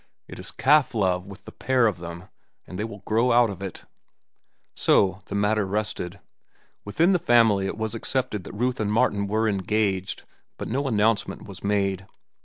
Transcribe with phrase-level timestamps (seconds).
[0.27, 2.27] It is calf love with the pair of them,
[2.65, 3.83] and they will grow out of it."
[4.75, 6.19] So the matter rested.
[6.83, 10.23] Within the family it was accepted that Ruth and Martin were engaged,
[10.57, 12.07] but no announcement was made.